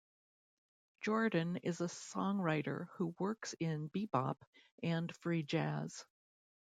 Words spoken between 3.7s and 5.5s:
bebop and free